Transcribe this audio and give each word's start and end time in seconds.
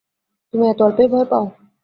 তুমি 0.53 0.65
এত 0.67 0.79
অল্পেই 0.85 1.07
ভয় 1.13 1.27
পাও? 1.31 1.45